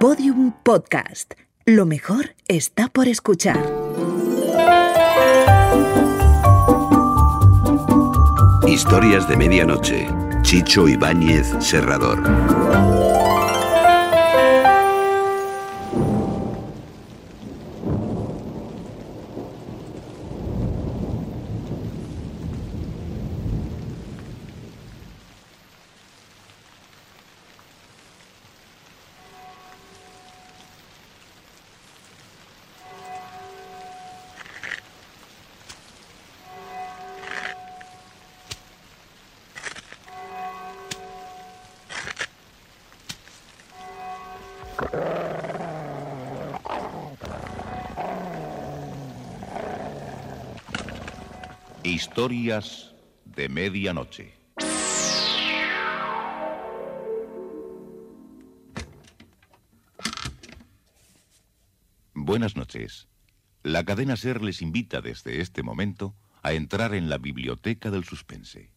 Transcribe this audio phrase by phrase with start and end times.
[0.00, 1.34] Podium Podcast.
[1.66, 3.62] Lo mejor está por escuchar.
[8.66, 10.08] Historias de medianoche.
[10.40, 12.18] Chicho Ibáñez Serrador.
[51.82, 52.94] Historias
[53.24, 54.34] de medianoche.
[62.14, 63.08] Buenas noches.
[63.62, 68.72] La cadena Ser les invita desde este momento a entrar en la biblioteca del suspense.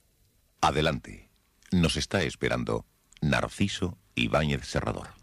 [0.61, 1.29] Adelante.
[1.71, 2.85] Nos está esperando
[3.21, 5.22] Narciso Ibáñez Serrador.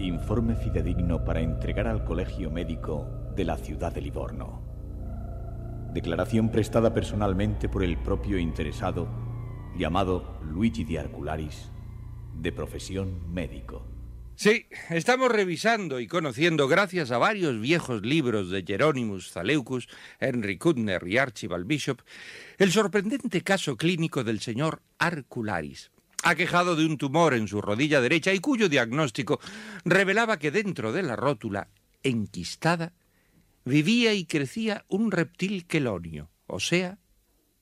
[0.00, 4.62] Informe fidedigno para entregar al Colegio Médico de la ciudad de Livorno.
[5.92, 9.08] Declaración prestada personalmente por el propio interesado,
[9.76, 11.72] llamado Luigi di Arcularis,
[12.32, 13.88] de profesión médico.
[14.36, 19.88] Sí, estamos revisando y conociendo, gracias a varios viejos libros de Jeronimus Zaleucus,
[20.20, 22.02] Henry Kudner y Archibald Bishop,
[22.58, 25.90] el sorprendente caso clínico del señor Arcularis,
[26.30, 29.40] aquejado de un tumor en su rodilla derecha y cuyo diagnóstico
[29.84, 31.68] revelaba que dentro de la rótula,
[32.02, 32.92] enquistada,
[33.64, 36.98] vivía y crecía un reptil quelonio, o sea,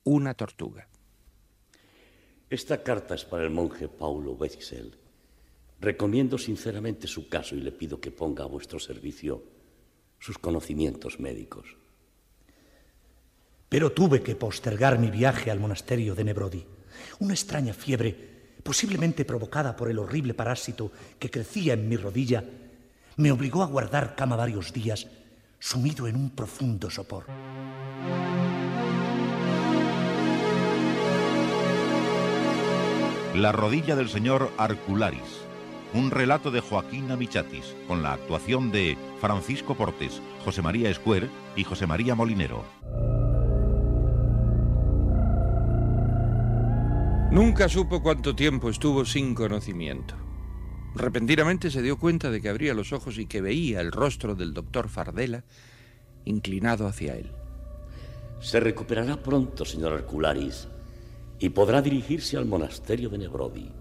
[0.05, 0.89] una tortuga.
[2.49, 4.97] Esta carta es para el monje Paulo Becisel.
[5.81, 9.43] Recomiendo sinceramente su caso y le pido que ponga a vuestro servicio
[10.19, 11.77] sus conocimientos médicos.
[13.69, 16.65] Pero tuve que postergar mi viaje al monasterio de Nebrodi.
[17.19, 18.36] Una extraña fiebre
[18.67, 20.91] posiblemente provocada por el horrible parásito
[21.21, 22.43] que crecía en mi rodilla,
[23.17, 25.07] me obligó a guardar cama varios días,
[25.61, 27.27] sumido en un profundo sopor.
[33.37, 35.47] La rodilla del señor Arcularis.
[35.95, 41.63] Un relato de Joaquín Amichatis, con la actuación de Francisco Portes, José María Escuer y
[41.63, 42.65] José María Molinero.
[47.31, 50.15] Nunca supo cuánto tiempo estuvo sin conocimiento.
[50.95, 54.55] Repentinamente se dio cuenta de que abría los ojos y que veía el rostro del
[54.55, 55.45] doctor Fardela
[56.25, 57.31] inclinado hacia él.
[58.41, 60.69] Se recuperará pronto, señor Arcularis,
[61.39, 63.73] y podrá dirigirse al monasterio de Nebrodi.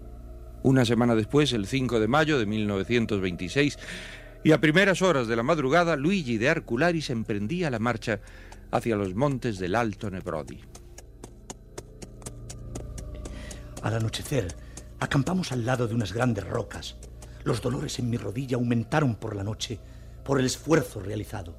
[0.62, 3.78] Una semana después, el 5 de mayo de 1926,
[4.42, 8.20] y a primeras horas de la madrugada, Luigi de Arcularis emprendía la marcha
[8.70, 10.60] hacia los montes del Alto Nebrodi.
[13.82, 14.56] Al anochecer,
[15.00, 16.96] acampamos al lado de unas grandes rocas.
[17.44, 19.78] Los dolores en mi rodilla aumentaron por la noche,
[20.24, 21.56] por el esfuerzo realizado.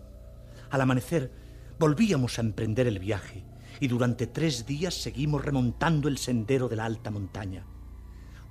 [0.70, 1.32] Al amanecer,
[1.80, 3.44] volvíamos a emprender el viaje
[3.80, 7.66] y durante tres días seguimos remontando el sendero de la alta montaña.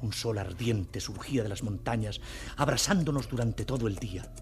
[0.01, 2.21] Un sol ardiente surgía de las montañas,
[2.57, 4.33] abrasándonos durante todo el día.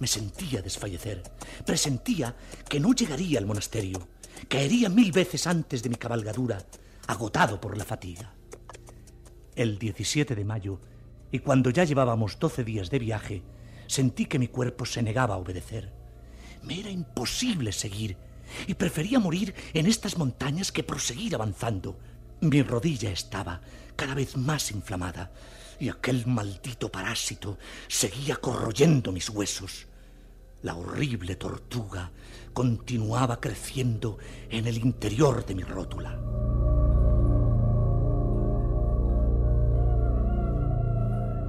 [0.00, 1.22] Me sentía desfallecer,
[1.64, 2.34] presentía
[2.68, 4.08] que no llegaría al monasterio,
[4.48, 6.58] caería mil veces antes de mi cabalgadura,
[7.06, 8.35] agotado por la fatiga
[9.56, 10.80] el 17 de mayo,
[11.32, 13.42] y cuando ya llevábamos 12 días de viaje,
[13.86, 15.92] sentí que mi cuerpo se negaba a obedecer.
[16.62, 18.16] Me era imposible seguir
[18.66, 21.98] y prefería morir en estas montañas que proseguir avanzando.
[22.40, 23.60] Mi rodilla estaba
[23.96, 25.32] cada vez más inflamada
[25.80, 27.58] y aquel maldito parásito
[27.88, 29.86] seguía corroyendo mis huesos.
[30.62, 32.10] La horrible tortuga
[32.52, 34.18] continuaba creciendo
[34.50, 36.35] en el interior de mi rótula.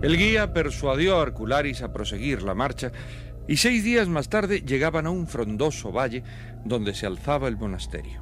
[0.01, 2.91] El guía persuadió a Arcularis a proseguir la marcha
[3.47, 6.23] y seis días más tarde llegaban a un frondoso valle
[6.65, 8.21] donde se alzaba el monasterio.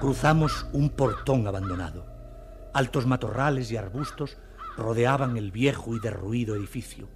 [0.00, 2.06] Cruzamos un portón abandonado.
[2.74, 4.36] Altos matorrales y arbustos
[4.76, 7.08] rodeaban el viejo y derruido edificio.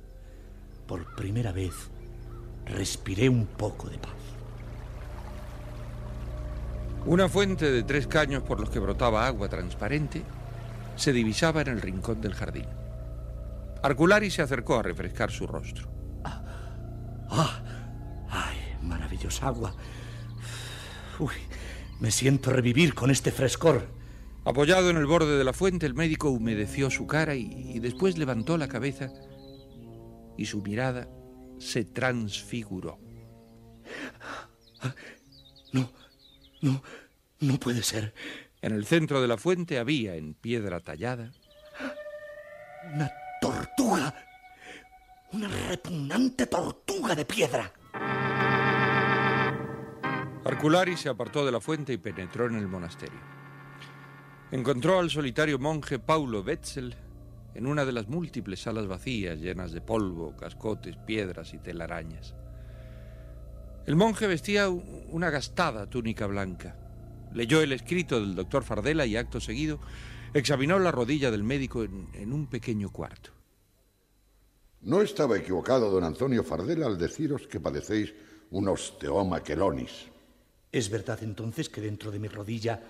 [0.86, 1.90] Por primera vez
[2.66, 4.19] respiré un poco de paz.
[7.06, 10.22] Una fuente de tres caños por los que brotaba agua transparente
[10.96, 12.66] se divisaba en el rincón del jardín.
[13.82, 15.88] Arculari se acercó a refrescar su rostro.
[16.24, 17.62] Ah,
[19.10, 19.74] cabellos, agua.
[21.18, 21.34] Uy,
[21.98, 23.88] me siento revivir con este frescor.
[24.44, 28.16] Apoyado en el borde de la fuente, el médico humedeció su cara y, y después
[28.18, 29.10] levantó la cabeza
[30.38, 31.08] y su mirada
[31.58, 32.98] se transfiguró.
[36.60, 36.82] No,
[37.40, 38.14] no, puede ser.
[38.62, 41.32] En el centro de la fuente había, en piedra tallada,
[42.94, 43.10] Una
[43.40, 44.14] tortuga.
[45.32, 47.72] Una repugnante tortuga de piedra.
[50.44, 53.20] Arculari se apartó de la fuente y penetró en el monasterio.
[54.50, 56.96] Encontró al solitario monje Paulo Wetzel
[57.54, 62.34] en una de las múltiples salas vacías llenas de polvo, cascotes, piedras y telarañas.
[63.86, 66.76] El monje vestía una gastada túnica blanca.
[67.32, 69.80] Leyó el escrito del doctor Fardela y acto seguido
[70.34, 73.30] examinó la rodilla del médico en, en un pequeño cuarto.
[74.82, 78.14] No estaba equivocado don Antonio Fardela al deciros que padecéis
[78.50, 80.06] un osteoma quelonis.
[80.72, 82.80] ¿Es verdad entonces que dentro de mi rodilla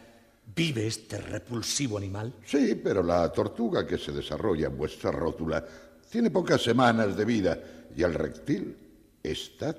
[0.55, 2.35] vive este repulsivo animal?
[2.45, 5.65] Sí, pero la tortuga que se desarrolla en vuestra rótula
[6.11, 7.59] tiene pocas semanas de vida
[7.97, 8.77] y el reptil
[9.23, 9.75] está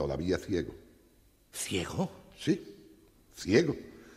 [0.00, 0.72] todavía ciego.
[1.52, 2.10] ¿Ciego?
[2.34, 2.74] Sí,
[3.34, 3.76] ciego.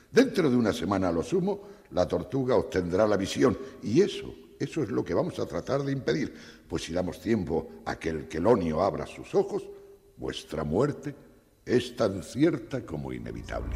[0.09, 1.59] Dentro de una semana a lo sumo,
[1.91, 5.91] la tortuga obtendrá la visión y eso, eso es lo que vamos a tratar de
[5.91, 6.33] impedir,
[6.69, 9.63] pues si damos tiempo a que el quelonio abra sus ojos,
[10.15, 11.13] vuestra muerte
[11.65, 13.75] es tan cierta como inevitable.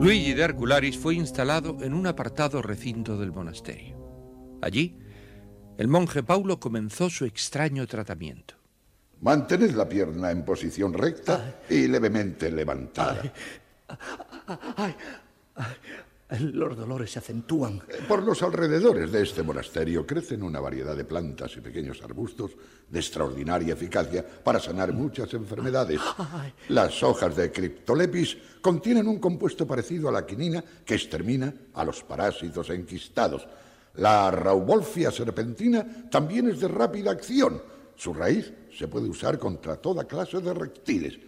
[0.00, 3.98] Luigi de Arcularis fue instalado en un apartado recinto del monasterio.
[4.62, 4.96] Allí,
[5.78, 8.54] el monje Paulo comenzó su extraño tratamiento.
[9.20, 13.32] Mantened la pierna en posición recta y levemente levantada.
[14.76, 14.94] Ay,
[15.54, 15.66] ay,
[16.52, 17.80] los dolores se acentúan.
[18.08, 22.52] Por los alrededores de este monasterio crecen una variedad de plantas y pequeños arbustos
[22.88, 26.00] de extraordinaria eficacia para sanar muchas enfermedades.
[26.70, 32.02] Las hojas de Cryptolepis contienen un compuesto parecido a la quinina que extermina a los
[32.02, 33.46] parásitos enquistados.
[33.98, 37.60] La Raubolfia serpentina también es de rápida acción.
[37.96, 41.18] Su raíz se puede usar contra toda clase de reptiles.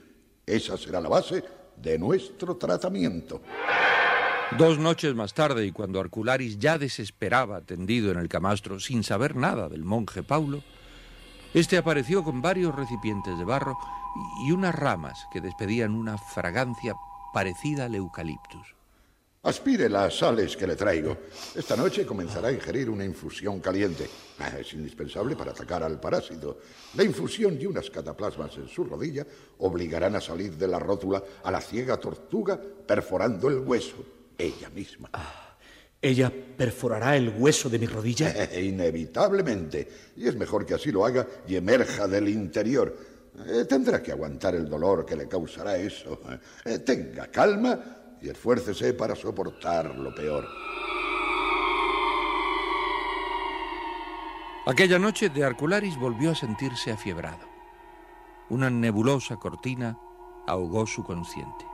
[0.46, 1.42] Esa será la base
[1.76, 3.42] de nuestro tratamiento.
[4.56, 9.34] Dos noches más tarde, y cuando Arcularis ya desesperaba tendido en el camastro sin saber
[9.34, 10.62] nada del monje Paulo,
[11.52, 13.76] este apareció con varios recipientes de barro
[14.46, 16.94] y unas ramas que despedían una fragancia
[17.32, 18.79] parecida al eucaliptus.
[19.42, 21.16] Aspire las sales que le traigo.
[21.54, 24.06] Esta noche comenzará a ingerir una infusión caliente.
[24.38, 26.58] Ah, Es indispensable para atacar al parásito.
[26.94, 29.26] La infusión y unas cataplasmas en su rodilla
[29.60, 34.04] obligarán a salir de la rótula a la ciega tortuga perforando el hueso,
[34.36, 35.08] ella misma.
[36.02, 38.52] ¿Ella perforará el hueso de mi rodilla?
[38.60, 39.88] Inevitablemente.
[40.16, 42.94] Y es mejor que así lo haga y emerja del interior.
[43.46, 46.20] Eh, tendrá que aguantar el dolor que le causará eso.
[46.64, 50.46] Eh, tenga calma y esfuércese para soportar lo peor.
[54.66, 57.48] Aquella noche de Arcularis volvió a sentirse afiebrado.
[58.50, 59.98] Una nebulosa cortina
[60.46, 61.64] ahogó su consciente.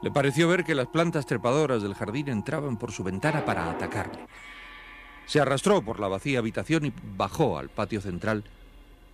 [0.00, 4.26] Le pareció ver que las plantas trepadoras del jardín entraban por su ventana para atacarle.
[5.26, 8.42] Se arrastró por la vacía habitación y bajó al patio central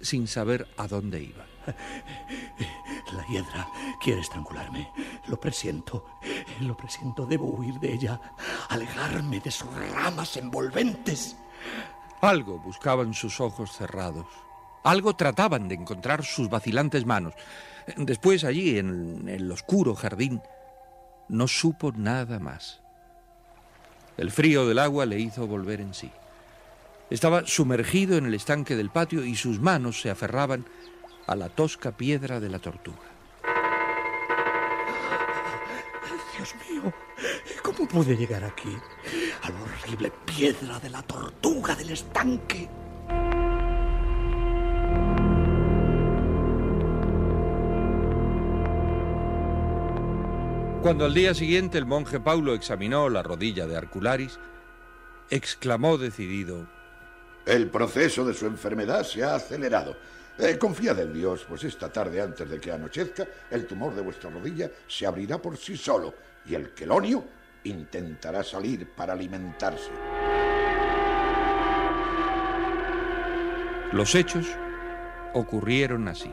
[0.00, 1.44] sin saber a dónde iba.
[3.12, 3.68] La hiedra
[4.02, 4.90] quiere estrangularme.
[5.26, 6.06] Lo presiento.
[6.60, 7.26] Lo presiento.
[7.26, 8.20] Debo huir de ella.
[8.68, 11.36] Alejarme de sus ramas envolventes.
[12.20, 14.26] Algo buscaban sus ojos cerrados.
[14.84, 17.34] Algo trataban de encontrar sus vacilantes manos.
[17.96, 20.42] Después allí, en el oscuro jardín,
[21.28, 22.80] no supo nada más.
[24.16, 26.10] El frío del agua le hizo volver en sí.
[27.10, 30.66] Estaba sumergido en el estanque del patio y sus manos se aferraban
[31.26, 32.98] a la tosca piedra de la tortuga.
[36.36, 36.92] Dios mío,
[37.62, 38.76] ¿cómo pude llegar aquí?
[39.42, 42.68] A la horrible piedra de la tortuga del estanque.
[50.82, 54.38] Cuando al día siguiente el monje Paulo examinó la rodilla de Arcularis,
[55.28, 56.68] exclamó decidido,
[57.48, 59.96] El proceso de su enfermedad se ha acelerado.
[60.38, 64.28] Eh, confiad en Dios, pues esta tarde antes de que anochezca, el tumor de vuestra
[64.28, 66.12] rodilla se abrirá por sí solo
[66.44, 67.24] y el quelonio
[67.64, 69.90] intentará salir para alimentarse.
[73.92, 74.46] Los hechos
[75.32, 76.30] ocurrieron así.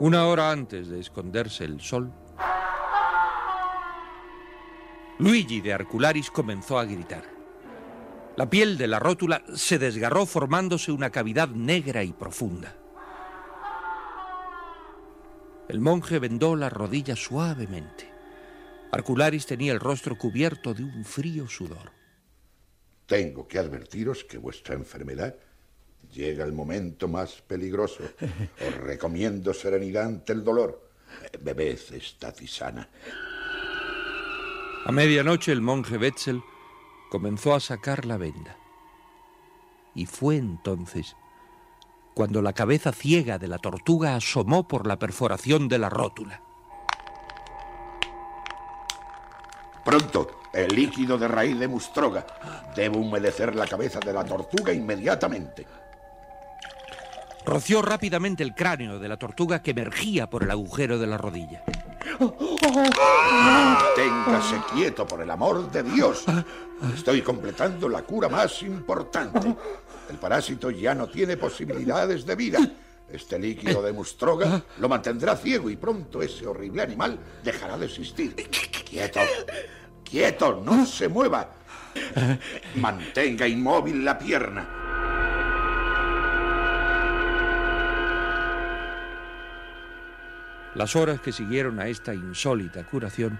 [0.00, 2.10] Una hora antes de esconderse el sol,
[5.18, 7.24] Luigi de Arcularis comenzó a gritar.
[8.36, 12.76] La piel de la rótula se desgarró formándose una cavidad negra y profunda.
[15.68, 18.10] El monje vendó las rodillas suavemente.
[18.90, 21.92] Arcularis tenía el rostro cubierto de un frío sudor.
[23.06, 25.36] Tengo que advertiros que vuestra enfermedad
[26.12, 28.02] llega el momento más peligroso.
[28.68, 30.90] Os recomiendo serenidad ante el dolor.
[31.40, 32.88] Bebed esta tisana.
[34.86, 36.42] A medianoche el monje Wetzel
[37.10, 38.58] comenzó a sacar la venda.
[39.94, 41.16] Y fue entonces
[42.12, 46.42] cuando la cabeza ciega de la tortuga asomó por la perforación de la rótula.
[49.84, 52.26] Pronto, el líquido de raíz de mustroga.
[52.76, 55.66] Debo humedecer la cabeza de la tortuga inmediatamente.
[57.46, 61.64] Roció rápidamente el cráneo de la tortuga que emergía por el agujero de la rodilla.
[63.94, 66.24] Téngase quieto, por el amor de Dios.
[66.94, 69.54] Estoy completando la cura más importante.
[70.10, 72.58] El parásito ya no tiene posibilidades de vida.
[73.08, 78.34] Este líquido de mustroga lo mantendrá ciego y pronto ese horrible animal dejará de existir.
[78.88, 79.20] Quieto,
[80.02, 81.54] quieto, no se mueva.
[82.76, 84.83] Mantenga inmóvil la pierna.
[90.74, 93.38] Las horas que siguieron a esta insólita curación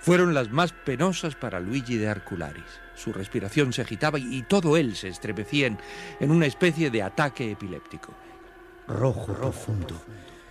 [0.00, 2.64] fueron las más penosas para Luigi de Arcularis.
[2.94, 5.78] Su respiración se agitaba y todo él se estremecía en,
[6.20, 8.12] en una especie de ataque epiléptico.
[8.88, 10.02] Rojo profundo,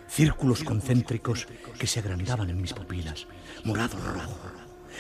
[0.08, 3.28] círculos concéntricos que se agrandaban en mis pupilas,
[3.66, 4.40] morado rojo,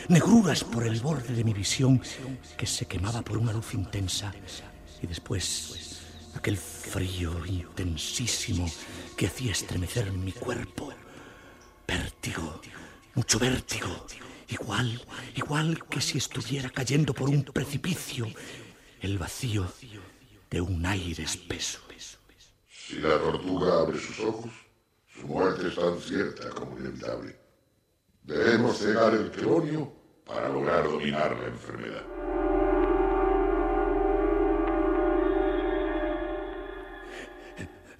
[0.09, 2.01] negruras por el borde de mi visión.
[2.57, 4.33] que se quemaba por una luz intensa
[5.01, 5.90] y después
[6.35, 8.69] aquel frío intensísimo
[9.17, 10.93] que hacía estremecer mi cuerpo.
[11.87, 12.61] Vértigo,
[13.15, 14.07] mucho vértigo,
[14.47, 15.01] igual,
[15.35, 18.27] igual que si estuviera cayendo por un precipicio,
[19.01, 19.71] el vacío
[20.49, 21.79] de un aire espeso.
[22.69, 24.51] Si la tortuga abre sus ojos,
[25.07, 27.37] su muerte es tan cierta como inevitable.
[28.23, 29.93] Debemos cegar el quelonio
[30.25, 32.05] para lograr dominar la enfermedad.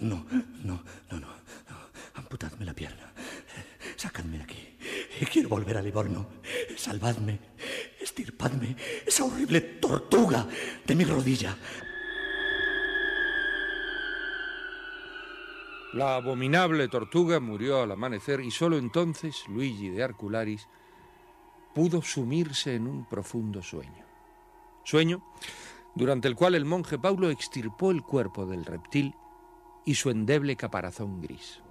[0.02, 0.26] No,
[0.64, 1.28] no, no, no,
[2.16, 3.14] Amputadme la pierna.
[3.96, 4.78] Sacadme de aquí.
[5.32, 6.28] Quiero volver a Livorno.
[6.76, 7.40] Salvadme.
[8.02, 10.48] Estirpadme esa horrible tortuga
[10.86, 11.56] de mi rodilla.
[15.94, 20.68] La abominable tortuga murió al amanecer y solo entonces Luigi de Arcularis
[21.76, 24.06] pudo sumirse en un profundo sueño.
[24.84, 25.24] Sueño
[25.94, 29.14] durante el cual el monje Paulo extirpó el cuerpo del reptil
[29.86, 31.62] y su endeble caparazón gris.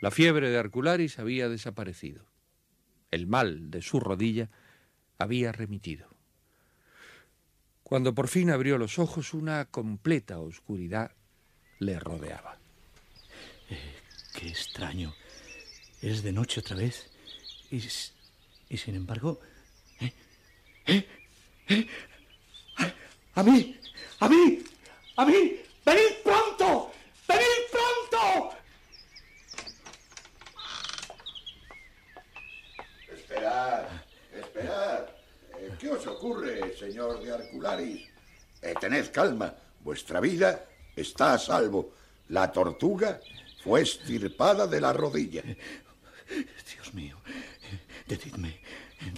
[0.00, 2.24] La fiebre de Arcularis había desaparecido.
[3.10, 4.50] El mal de su rodilla
[5.18, 6.08] había remitido.
[7.82, 11.12] Cuando por fin abrió los ojos, una completa oscuridad
[11.80, 12.58] le rodeaba.
[13.68, 13.96] Eh,
[14.34, 15.14] qué extraño.
[16.00, 17.10] Es de noche otra vez.
[17.70, 19.40] Y, y sin embargo...
[20.00, 20.12] ¿Eh?
[21.68, 21.86] ¿Eh?
[23.34, 23.78] ¡A mí!
[24.20, 24.62] ¡A mí!
[25.16, 25.60] ¡A mí!
[25.84, 26.90] ¡Venid pronto!
[27.28, 28.56] ¡Venid pronto!
[33.12, 33.86] Esperad,
[34.34, 35.06] esperad.
[35.58, 38.08] Eh, ¿Qué os ocurre, señor de Arcularis?
[38.62, 39.54] Eh, tened calma.
[39.80, 41.94] Vuestra vida está a salvo.
[42.28, 43.20] La tortuga
[43.62, 45.42] fue estirpada de la rodilla.
[46.74, 47.16] Dios mío,
[48.06, 48.60] decidme,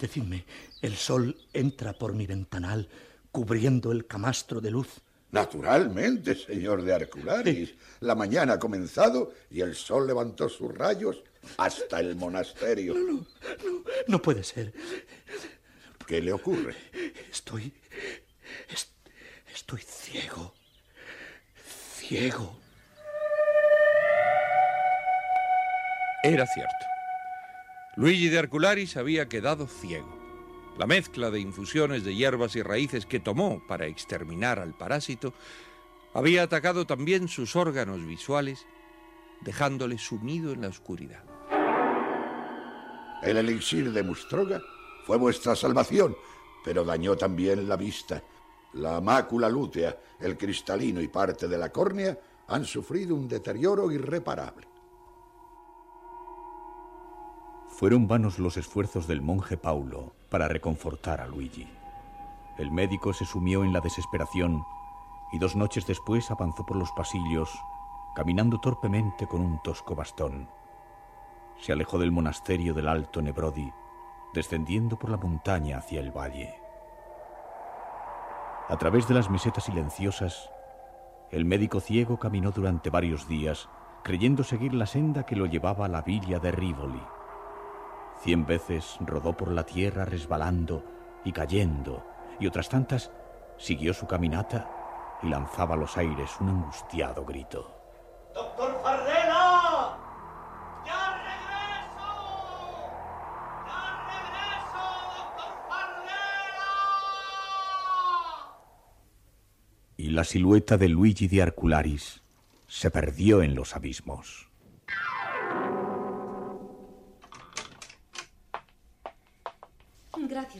[0.00, 0.44] decidme,
[0.80, 2.88] el sol entra por mi ventanal
[3.32, 5.00] cubriendo el camastro de luz.
[5.32, 7.74] Naturalmente, señor de Arcularis.
[8.00, 11.22] La mañana ha comenzado y el sol levantó sus rayos
[11.56, 12.94] hasta el monasterio.
[12.94, 14.74] No, no, no, no puede ser.
[16.06, 16.76] ¿Qué le ocurre?
[17.30, 17.72] Estoy.
[19.54, 20.52] estoy ciego.
[21.96, 22.60] Ciego.
[26.22, 26.86] Era cierto.
[27.96, 30.21] Luigi de Arcularis había quedado ciego.
[30.78, 35.34] La mezcla de infusiones de hierbas y raíces que tomó para exterminar al parásito
[36.14, 38.66] había atacado también sus órganos visuales,
[39.42, 41.24] dejándole sumido en la oscuridad.
[43.22, 44.62] El elixir de Mustroga
[45.04, 46.16] fue vuestra salvación,
[46.64, 48.22] pero dañó también la vista.
[48.72, 54.66] La mácula lútea, el cristalino y parte de la córnea han sufrido un deterioro irreparable.
[57.68, 61.68] Fueron vanos los esfuerzos del monje Paulo para reconfortar a Luigi.
[62.58, 64.64] El médico se sumió en la desesperación
[65.30, 67.48] y dos noches después avanzó por los pasillos,
[68.16, 70.48] caminando torpemente con un tosco bastón.
[71.60, 73.72] Se alejó del monasterio del Alto Nebrodi
[74.32, 76.54] descendiendo por la montaña hacia el valle.
[78.68, 80.50] A través de las mesetas silenciosas,
[81.30, 83.68] el médico ciego caminó durante varios días,
[84.02, 87.02] creyendo seguir la senda que lo llevaba a la villa de Rivoli.
[88.22, 90.84] Cien veces rodó por la tierra resbalando
[91.24, 92.06] y cayendo,
[92.38, 93.10] y otras tantas
[93.58, 97.76] siguió su caminata y lanzaba a los aires un angustiado grito.
[98.32, 99.98] ¡Doctor Fardela!
[100.86, 102.10] ¡Ya regreso!
[103.66, 104.84] ¡Ya regreso,
[105.16, 106.70] doctor Fardela!
[109.96, 112.22] Y la silueta de Luigi de Arcularis
[112.68, 114.51] se perdió en los abismos.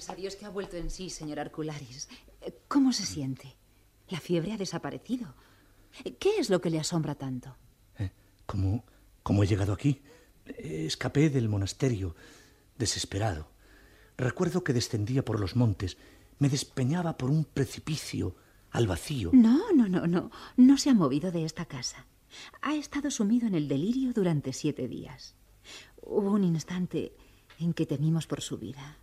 [0.02, 2.09] Gracias a Dios que ha vuelto en sí, señor Arcularis.
[2.66, 3.54] ¿Cómo se siente?
[4.09, 5.32] La fiebre ha desaparecido.
[6.18, 7.56] ¿Qué es lo que le asombra tanto?
[8.44, 8.85] ¿Cómo,
[9.23, 10.02] cómo he llegado aquí?
[10.44, 12.16] Escapé del monasterio,
[12.76, 13.52] desesperado.
[14.16, 15.97] Recuerdo que descendía por los montes,
[16.40, 18.35] me despeñaba por un precipicio
[18.73, 19.30] al vacío.
[19.32, 20.32] No, no, no, no.
[20.56, 22.06] No se ha movido de esta casa.
[22.61, 25.37] Ha estado sumido en el delirio durante siete días.
[26.02, 27.14] Hubo un instante
[27.61, 28.99] en que temimos por su vida.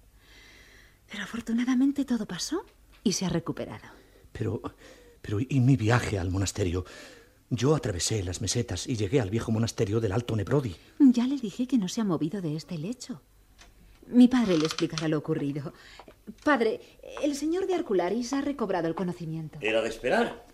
[1.10, 2.66] Pero afortunadamente todo pasó
[3.04, 3.86] y se ha recuperado.
[4.32, 4.62] Pero,
[5.22, 6.86] pero, ¿y mi viaje al monasterio?
[7.50, 10.76] Yo atravesé las mesetas y llegué al viejo monasterio del Alto Nebrodi.
[11.00, 13.22] Ya le dije que no se ha movido de este lecho.
[14.08, 15.74] Mi padre le explicará lo ocurrido.
[16.44, 16.80] Padre,
[17.24, 19.58] el señor de Arcularis ha recobrado el conocimiento.
[19.62, 20.46] Era de esperar.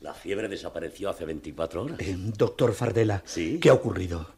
[0.00, 2.00] La fiebre desapareció hace 24 horas.
[2.00, 3.58] Eh, doctor Fardela, ¿Sí?
[3.60, 4.30] ¿qué ha ocurrido?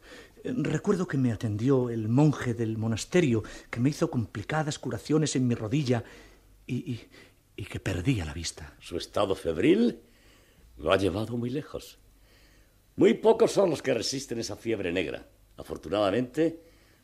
[0.43, 5.55] Recuerdo que me atendió el monje del monasterio, que me hizo complicadas curaciones en mi
[5.55, 6.03] rodilla
[6.67, 7.09] y, y-
[7.55, 8.75] y que perdía la vista.
[8.79, 9.99] Su estado febril
[10.77, 11.99] lo ha llevado muy lejos.
[12.95, 15.27] Muy pocos son los que resisten esa fiebre negra.
[15.57, 16.59] Afortunadamente,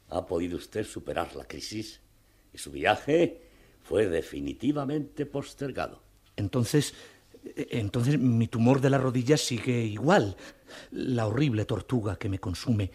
[0.09, 2.01] ha podido usted superar la crisis
[2.53, 3.41] y su viaje
[3.83, 6.01] fue definitivamente postergado.
[6.35, 6.93] Entonces,
[7.45, 10.35] eh, entonces mi tumor de la rodilla sigue igual.
[10.91, 12.91] La horrible tortuga que me consume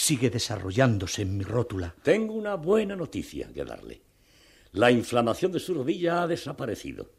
[0.00, 1.94] sigue desarrollándose en mi rótula.
[2.02, 4.00] Tengo una buena noticia que darle.
[4.72, 7.10] La inflamación de su rodilla ha desaparecido.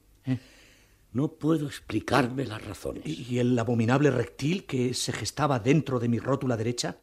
[1.11, 3.03] No puedo explicarme las razones.
[3.05, 6.97] ¿Y el abominable reptil que se gestaba dentro de mi rótula derecha?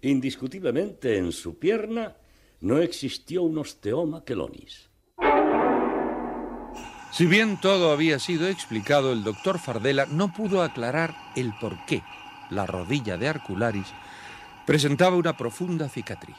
[0.00, 2.16] Indiscutiblemente en su pierna
[2.60, 4.88] no existió un osteoma quelonis.
[7.12, 12.02] Si bien todo había sido explicado, el doctor Fardela no pudo aclarar el por qué
[12.50, 13.86] la rodilla de Arcularis
[14.70, 16.36] presentaba una profunda cicatriz.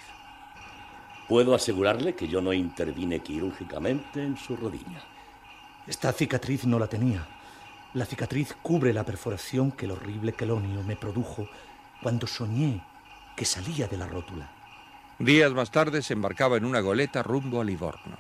[1.27, 5.03] Puedo asegurarle que yo no intervine quirúrgicamente en su rodilla.
[5.85, 7.27] Esta cicatriz no la tenía.
[7.93, 11.49] La cicatriz cubre la perforación que el horrible quelonio me produjo
[12.01, 12.81] cuando soñé
[13.35, 14.49] que salía de la rótula.
[15.19, 18.15] Días más tarde se embarcaba en una goleta rumbo a Livorno.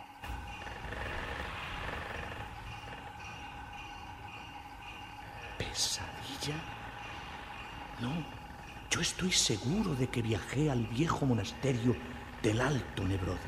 [5.57, 6.55] ¿Pesadilla?
[8.01, 8.40] No,
[8.91, 11.95] yo estoy seguro de que viajé al viejo monasterio
[12.43, 13.39] del Alto Nebrodi.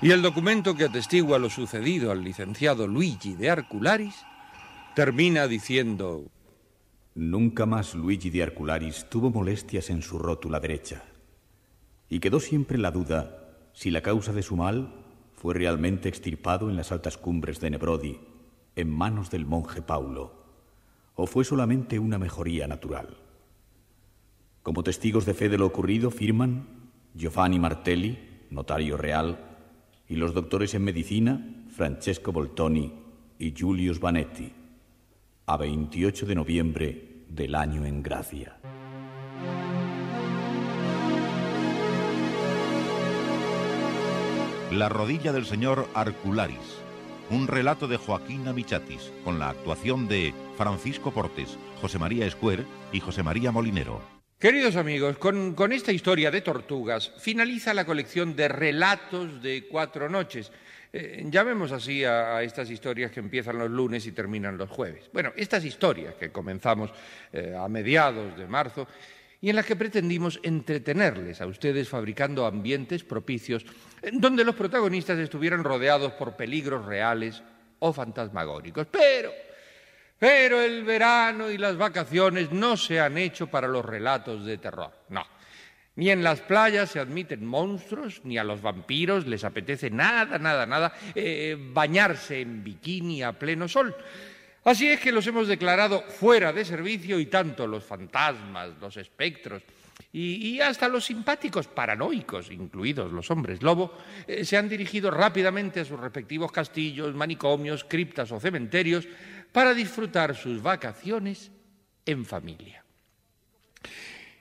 [0.00, 4.14] Y el documento que atestigua lo sucedido al licenciado Luigi de Arcularis
[4.94, 6.24] termina diciendo...
[7.16, 11.02] Nunca más Luigi de Arcularis tuvo molestias en su rótula derecha.
[12.08, 14.94] Y quedó siempre la duda si la causa de su mal
[15.34, 18.20] fue realmente extirpado en las altas cumbres de Nebrodi,
[18.76, 20.32] en manos del monje Paulo,
[21.16, 23.27] o fue solamente una mejoría natural.
[24.68, 26.66] Como testigos de fe de lo ocurrido firman
[27.14, 28.18] Giovanni Martelli,
[28.50, 29.38] notario real,
[30.06, 32.92] y los doctores en medicina Francesco Voltoni
[33.38, 34.52] y Julius Vanetti,
[35.46, 38.58] a 28 de noviembre del año en gracia.
[44.70, 46.82] La rodilla del señor Arcularis.
[47.30, 53.00] Un relato de Joaquín Amichatis, con la actuación de Francisco Portes, José María Escuer y
[53.00, 54.17] José María Molinero.
[54.38, 60.52] Queridos amigos, con, esta historia de tortugas finaliza la colección de relatos de cuatro noches.
[60.92, 65.10] Eh, llamemos así a, estas historias que empiezan los lunes y terminan los jueves.
[65.12, 66.92] Bueno, estas historias que comenzamos
[67.32, 68.86] eh, a mediados de marzo
[69.40, 73.66] y en las que pretendimos entretenerles a ustedes fabricando ambientes propicios
[74.12, 77.42] donde los protagonistas estuvieran rodeados por peligros reales
[77.80, 78.86] o fantasmagóricos.
[78.86, 79.32] Pero,
[80.18, 84.92] pero el verano y las vacaciones no se han hecho para los relatos de terror,
[85.08, 85.24] no.
[85.96, 90.64] Ni en las playas se admiten monstruos, ni a los vampiros les apetece nada, nada,
[90.64, 93.96] nada eh, bañarse en bikini a pleno sol.
[94.62, 99.62] Así es que los hemos declarado fuera de servicio y tanto los fantasmas, los espectros
[100.12, 105.84] Y, hasta los simpáticos paranoicos, incluidos los hombres lobo, eh, se han dirigido rápidamente a
[105.84, 109.06] sus respectivos castillos, manicomios, criptas o cementerios
[109.52, 111.50] para disfrutar sus vacaciones
[112.06, 112.84] en familia.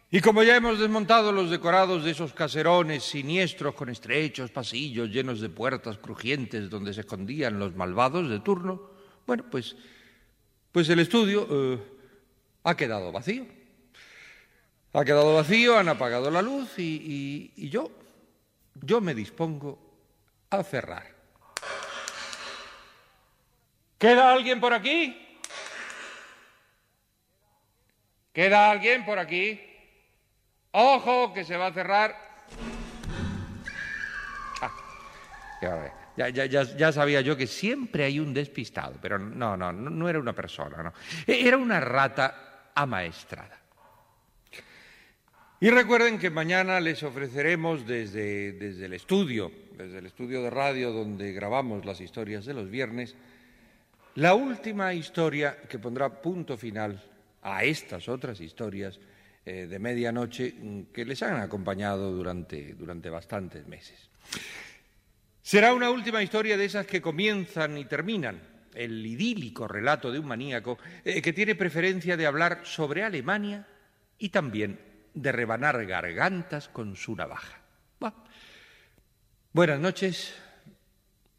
[0.10, 5.42] Y como ya hemos desmontado los decorados de esos caserones siniestros con estrechos pasillos llenos
[5.42, 8.90] de puertas crujientes donde se escondían los malvados de turno,
[9.26, 9.76] bueno, pues,
[10.72, 11.78] pues el estudio eh,
[12.64, 13.46] ha quedado vacío.
[14.94, 17.92] Ha quedado vacío, han apagado la luz y, y- y yo,
[18.82, 19.78] yo me dispongo
[20.50, 21.17] a cerrar.
[23.98, 25.18] ¿Queda alguien por aquí?
[28.32, 29.60] ¿Queda alguien por aquí?
[30.72, 32.16] Ojo, que se va a cerrar.
[34.62, 34.72] Ah,
[36.16, 40.20] ya, ya, sabía yo que siempre hay un despistado, pero no, no, no, no era
[40.20, 40.94] una persona, no.
[41.26, 43.60] E- Era una rata amaestrada.
[45.60, 50.92] Y recuerden que mañana les ofreceremos desde, desde el estudio, desde el estudio de radio
[50.92, 53.16] donde grabamos las historias de los viernes,
[54.18, 56.98] la última historia que pondrá punto final
[57.44, 59.00] a estas otras historias
[59.46, 64.10] eh, de medianoche mm, que les han acompañado durante, durante bastantes meses.
[65.42, 68.42] Será una última historia de esas que comienzan y terminan,
[68.74, 73.68] el idílico relato de un maníaco eh, que tiene preferencia de hablar sobre Alemania
[74.18, 74.80] y también
[75.14, 77.62] de rebanar gargantas con su navaja.
[79.54, 80.36] Buenas noches,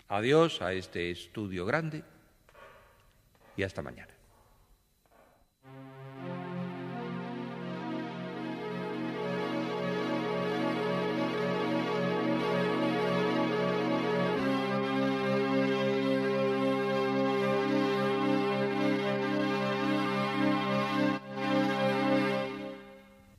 [0.09, 2.03] adiós a este estudio grande
[3.59, 4.15] y hasta mañana.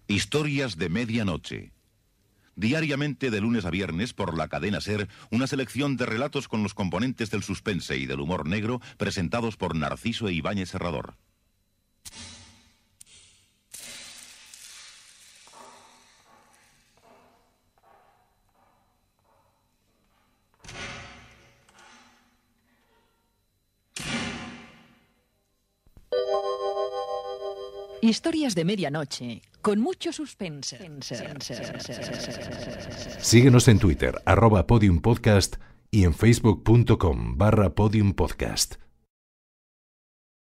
[0.08, 1.79] Historias de medianoche.
[2.60, 6.74] Diariamente de lunes a viernes por la cadena Ser, una selección de relatos con los
[6.74, 11.16] componentes del suspense y del humor negro presentados por Narciso e Ibáñez Serrador.
[28.02, 30.78] Historias de medianoche, con mucho suspense.
[33.20, 35.56] Síguenos en Twitter, arroba podiumpodcast
[35.92, 38.76] y en facebook.com barra podiumpodcast.